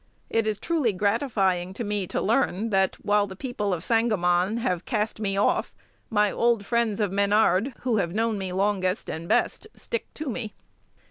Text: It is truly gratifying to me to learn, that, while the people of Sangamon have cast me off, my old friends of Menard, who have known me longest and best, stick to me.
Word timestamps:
It 0.31 0.47
is 0.47 0.57
truly 0.57 0.93
gratifying 0.93 1.73
to 1.73 1.83
me 1.83 2.07
to 2.07 2.19
learn, 2.19 2.71
that, 2.71 2.95
while 3.05 3.27
the 3.27 3.35
people 3.35 3.71
of 3.71 3.83
Sangamon 3.83 4.57
have 4.57 4.83
cast 4.83 5.19
me 5.19 5.37
off, 5.37 5.75
my 6.09 6.31
old 6.31 6.65
friends 6.65 6.99
of 6.99 7.11
Menard, 7.11 7.71
who 7.81 7.97
have 7.97 8.11
known 8.15 8.39
me 8.39 8.51
longest 8.51 9.11
and 9.11 9.29
best, 9.29 9.67
stick 9.75 10.11
to 10.15 10.27
me. 10.31 10.55